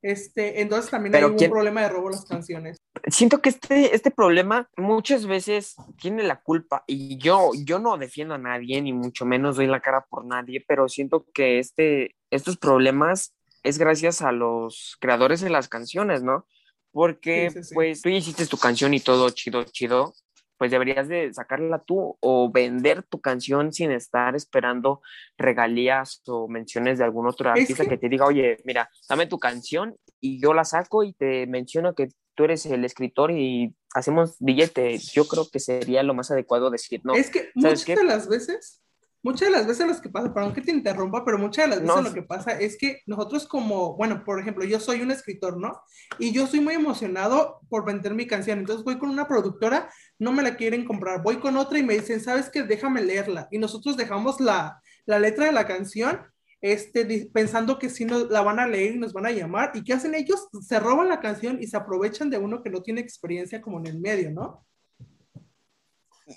[0.02, 2.78] Este, entonces también Pero hay un ¿quién- problema de robo de las canciones.
[3.08, 8.36] Siento que este, este problema muchas veces tiene la culpa y yo, yo no defiendo
[8.36, 12.58] a nadie ni mucho menos doy la cara por nadie, pero siento que este, estos
[12.58, 13.34] problemas
[13.64, 16.46] es gracias a los creadores de las canciones, ¿no?
[16.92, 17.76] Porque Sí, sí, sí.
[17.76, 20.14] pues tú hiciste tu canción y todo chido, chido,
[20.60, 25.02] pues deberías de sacarla tú o vender tu canción sin estar esperando
[25.38, 29.40] regalías o menciones de algún otro artista que- que te diga, oye, mira, dame tu
[29.40, 34.36] canción y yo la saco y te menciono que tú eres el escritor y hacemos
[34.40, 34.98] billete.
[35.14, 38.28] Yo creo que sería lo más adecuado decir, no, es que ¿sabes muchas de las
[38.28, 38.82] veces
[39.24, 41.82] muchas de las veces lo que pasa, perdón que te interrumpa, pero muchas de las
[41.82, 42.02] veces No.
[42.02, 45.82] lo que pasa es que nosotros como, bueno, por ejemplo, yo soy un escritor, ¿no?
[46.18, 50.32] Y yo estoy muy emocionado por vender mi canción, entonces voy con una productora, no
[50.32, 52.64] me la quieren comprar, voy con otra y me dicen, ¿sabes qué?
[52.64, 53.48] Déjame leerla.
[53.52, 56.22] Y nosotros dejamos la, la letra de la canción.
[56.62, 59.82] Este, pensando que sí nos la van a leer y nos van a llamar, ¿y
[59.82, 60.50] qué hacen ellos?
[60.62, 63.88] Se roban la canción y se aprovechan de uno que no tiene experiencia como en
[63.88, 64.66] el medio, ¿no?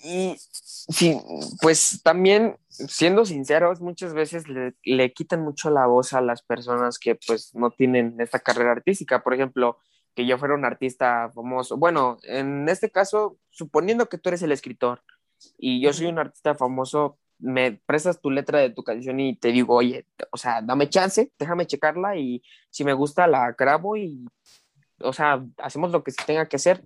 [0.03, 1.19] Y sí,
[1.61, 6.97] pues también, siendo sinceros, muchas veces le, le quitan mucho la voz a las personas
[6.97, 9.23] que pues no tienen esta carrera artística.
[9.23, 9.77] Por ejemplo,
[10.15, 11.77] que yo fuera un artista famoso.
[11.77, 15.03] Bueno, en este caso, suponiendo que tú eres el escritor
[15.57, 19.49] y yo soy un artista famoso, me prestas tu letra de tu canción y te
[19.49, 24.25] digo, oye, o sea, dame chance, déjame checarla y si me gusta la grabo y,
[24.99, 26.83] o sea, hacemos lo que se tenga que hacer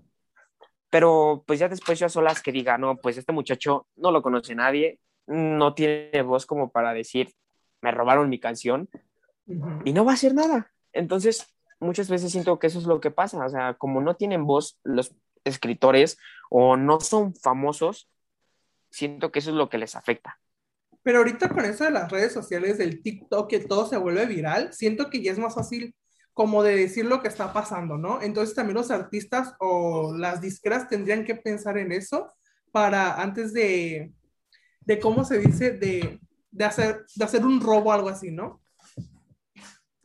[0.89, 4.21] pero pues ya después yo a solas que diga, no, pues este muchacho no lo
[4.21, 7.34] conoce nadie, no tiene voz como para decir,
[7.82, 8.89] me robaron mi canción
[9.84, 10.71] y no va a hacer nada.
[10.93, 14.45] Entonces, muchas veces siento que eso es lo que pasa, o sea, como no tienen
[14.45, 16.17] voz los escritores
[16.50, 18.10] o no son famosos,
[18.89, 20.39] siento que eso es lo que les afecta.
[21.04, 24.73] Pero ahorita con eso de las redes sociales, del TikTok, que todo se vuelve viral,
[24.73, 25.95] siento que ya es más fácil
[26.38, 28.21] como de decir lo que está pasando, ¿no?
[28.21, 32.32] Entonces también los artistas o las disqueras tendrían que pensar en eso
[32.71, 34.13] para antes de,
[34.82, 35.71] de ¿cómo se dice?
[35.71, 36.19] De,
[36.52, 38.62] de hacer, de hacer un robo o algo así, ¿no?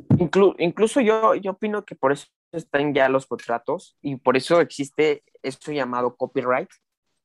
[0.09, 4.63] Inclu- incluso yo, yo opino que por eso están ya los contratos y por eso
[4.63, 6.71] existe esto llamado copyright,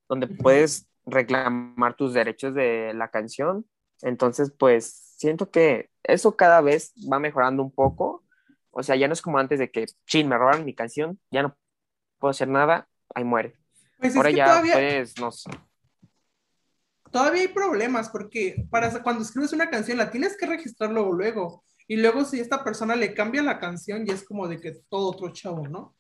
[0.09, 3.65] donde puedes reclamar tus derechos de la canción.
[4.01, 8.25] Entonces, pues siento que eso cada vez va mejorando un poco.
[8.77, 11.41] O sea, ya no es como antes de que, chin, me robaron mi canción, ya
[11.41, 11.57] no
[12.19, 13.55] puedo hacer nada, ahí muere.
[13.97, 15.49] Pues es Ahora que ya todavía, puedes, no sé.
[17.11, 21.63] todavía hay problemas porque para cuando escribes una canción la tienes que registrar luego, luego.
[21.87, 25.09] Y luego si esta persona le cambia la canción y es como de que todo
[25.09, 25.95] otro chavo, ¿no?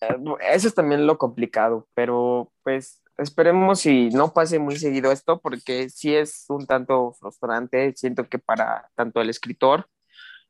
[0.00, 0.16] Eh,
[0.52, 5.90] Eso es también lo complicado, pero pues esperemos si no pase muy seguido esto, porque
[5.90, 7.92] sí es un tanto frustrante.
[7.96, 9.88] Siento que para tanto el escritor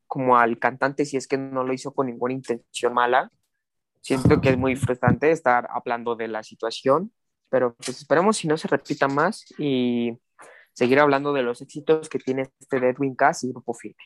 [0.09, 3.31] como al cantante, si es que no lo hizo con ninguna intención mala,
[4.01, 7.12] siento que es muy frustrante estar hablando de la situación,
[7.51, 10.18] pero pues esperemos si no se repita más y
[10.73, 14.03] seguir hablando de los éxitos que tiene este Deadwing Cast y Grupo Firme.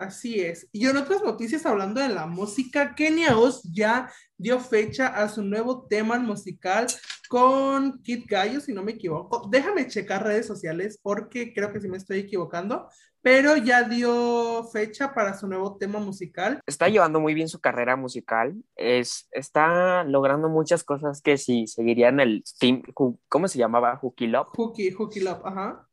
[0.00, 0.66] Así es.
[0.72, 5.42] Y en otras noticias, hablando de la música, Kenia Oz ya dio fecha a su
[5.42, 6.86] nuevo tema musical
[7.28, 9.46] con Kid Gallo, si no me equivoco.
[9.50, 12.88] Déjame checar redes sociales porque creo que sí me estoy equivocando,
[13.22, 16.60] pero ya dio fecha para su nuevo tema musical.
[16.66, 22.20] Está llevando muy bien su carrera musical, es, está logrando muchas cosas que si seguirían
[22.20, 22.82] el team,
[23.28, 23.96] ¿cómo se llamaba?
[23.96, 24.48] Hooky Love.
[24.56, 25.86] Hooky, Hooky Love, ajá.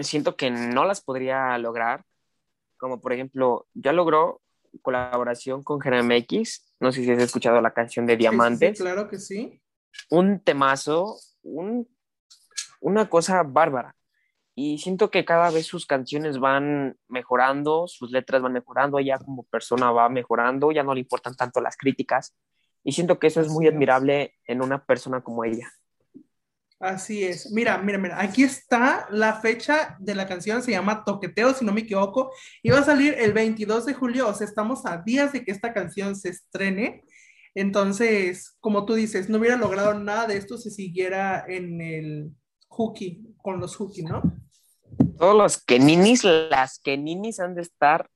[0.00, 2.04] Siento que no las podría lograr,
[2.76, 4.42] como por ejemplo, ya logró
[4.82, 8.22] colaboración con Jeremy X, no sé si has escuchado la canción de Sí, sí, sí,
[8.22, 9.60] Diamantes, claro que sí.
[10.10, 11.88] un temazo, un,
[12.80, 13.95] una cosa bárbara.
[14.58, 19.42] Y siento que cada vez sus canciones van mejorando, sus letras van mejorando, ella como
[19.42, 22.34] persona va mejorando, ya no le importan tanto las críticas.
[22.82, 25.70] Y siento que eso es muy admirable en una persona como ella.
[26.80, 27.52] Así es.
[27.52, 28.18] Mira, mira, mira.
[28.18, 30.62] Aquí está la fecha de la canción.
[30.62, 32.32] Se llama Toqueteo, si no me equivoco.
[32.62, 34.26] Y va a salir el 22 de julio.
[34.26, 37.04] O sea, estamos a días de que esta canción se estrene.
[37.54, 42.30] Entonces, como tú dices, no hubiera logrado nada de esto si siguiera en el
[42.68, 44.45] hooky, con los hooky, ¿no?
[45.18, 48.08] Todos los Keninis, las Keninis han de estar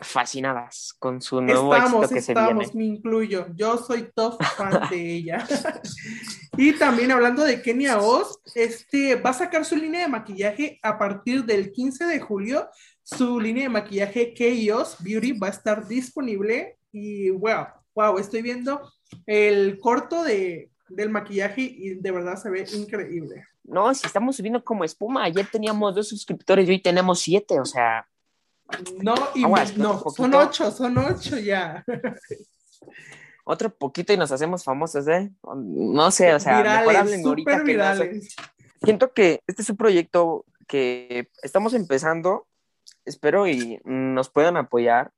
[0.00, 2.72] fascinadas con su nuevo Estamos, éxito que se estamos, viene.
[2.74, 3.46] me incluyo.
[3.54, 5.46] Yo soy top fan de ella.
[6.56, 10.98] y también hablando de Kenia Oz, este va a sacar su línea de maquillaje a
[10.98, 12.68] partir del 15 de julio.
[13.02, 18.90] Su línea de maquillaje Chaos Beauty va a estar disponible y wow, wow, estoy viendo
[19.26, 23.44] el corto de, del maquillaje y de verdad se ve increíble.
[23.64, 27.64] No, si estamos subiendo como espuma, ayer teníamos dos suscriptores y hoy tenemos siete, o
[27.64, 28.06] sea,
[29.02, 31.84] No, y Aguas, no, son ocho, son ocho ya.
[33.44, 35.30] otro poquito y nos hacemos famosos, ¿eh?
[35.54, 38.20] No sé, o sea, mejor virales, háblenme ahorita súper que no sé.
[38.82, 42.46] Siento que este es un proyecto que estamos empezando,
[43.04, 45.10] espero y nos puedan apoyar,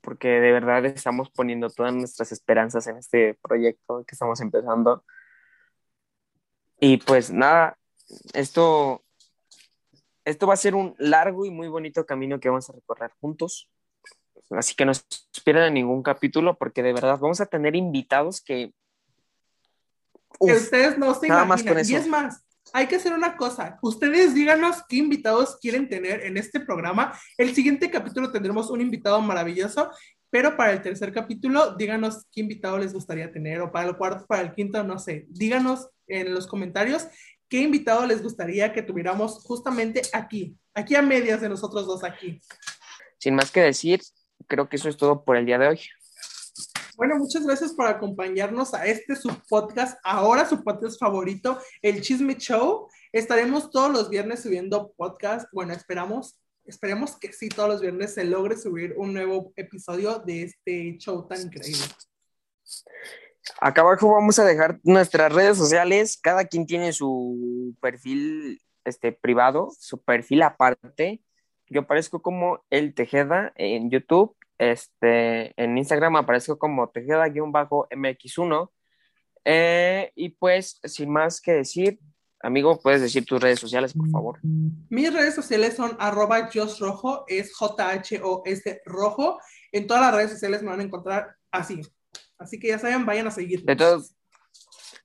[0.00, 5.04] porque de verdad estamos poniendo todas nuestras esperanzas en este proyecto que estamos empezando.
[6.78, 7.78] Y pues nada,
[8.34, 9.02] esto,
[10.24, 13.68] esto va a ser un largo y muy bonito camino que vamos a recorrer juntos.
[14.50, 15.02] Así que no se
[15.44, 18.72] pierdan ningún capítulo porque de verdad vamos a tener invitados que...
[20.40, 21.96] que Uf, ustedes no se nada más con Y eso.
[21.96, 23.78] es más, hay que hacer una cosa.
[23.82, 27.18] Ustedes díganos qué invitados quieren tener en este programa.
[27.38, 29.90] El siguiente capítulo tendremos un invitado maravilloso,
[30.30, 34.26] pero para el tercer capítulo, díganos qué invitado les gustaría tener, o para el cuarto,
[34.26, 35.26] para el quinto, no sé.
[35.28, 37.06] Díganos en los comentarios
[37.48, 42.40] qué invitado les gustaría que tuviéramos justamente aquí, aquí a medias de nosotros dos aquí.
[43.18, 44.00] Sin más que decir,
[44.46, 45.80] creo que eso es todo por el día de hoy.
[46.96, 52.36] Bueno, muchas gracias por acompañarnos a este su podcast, ahora su podcast favorito, el Chisme
[52.36, 52.88] Show.
[53.12, 55.46] Estaremos todos los viernes subiendo podcast.
[55.52, 60.44] Bueno, esperamos, esperemos que sí, todos los viernes se logre subir un nuevo episodio de
[60.44, 61.84] este show tan increíble.
[63.60, 66.18] Acá abajo vamos a dejar nuestras redes sociales.
[66.20, 71.22] Cada quien tiene su perfil este, privado, su perfil aparte.
[71.68, 78.70] Yo aparezco como el Tejeda en YouTube este, en Instagram aparezco como Tejeda-MX1.
[79.44, 82.00] Eh, y pues, sin más que decir,
[82.40, 84.38] amigo, puedes decir tus redes sociales, por favor.
[84.42, 89.38] Mis redes sociales son arroba Rojo, es J-H-O-S Rojo.
[89.72, 91.80] En todas las redes sociales me van a encontrar así.
[92.38, 93.64] Así que ya saben, vayan a seguir.
[93.64, 94.14] De todos,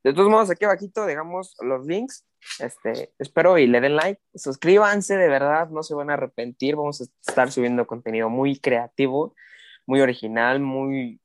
[0.03, 2.25] de todos modos, aquí abajito dejamos los links.
[2.59, 6.75] Este, espero y le den like, suscríbanse, de verdad, no se van a arrepentir.
[6.75, 9.35] Vamos a estar subiendo contenido muy creativo
[9.85, 11.19] muy original, muy,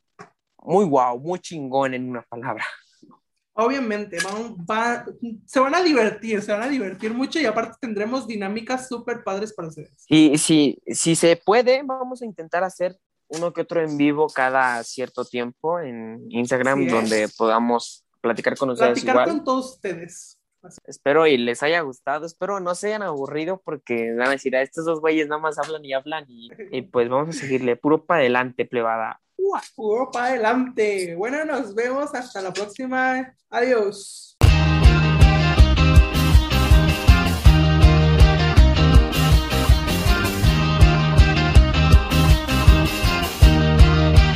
[0.59, 2.65] muy guau, muy chingón en una palabra.
[3.59, 4.19] Obviamente,
[5.47, 9.55] se van a divertir, se van a divertir mucho y aparte tendremos dinámicas súper padres
[9.55, 10.05] para ustedes.
[10.09, 12.99] Y si, si se puede, vamos a intentar hacer
[13.29, 19.03] uno que otro en vivo cada cierto tiempo en Instagram donde podamos platicar con ustedes.
[19.03, 20.39] Platicar con todos ustedes.
[20.85, 24.63] Espero y les haya gustado, espero no se hayan aburrido porque van a decir, a
[24.63, 28.05] estos dos güeyes nada más hablan y hablan y, y pues vamos a seguirle, puro
[28.05, 29.21] para adelante, plebada.
[29.75, 31.15] Puro para adelante.
[31.15, 33.35] Bueno, nos vemos hasta la próxima.
[33.51, 34.26] Adiós.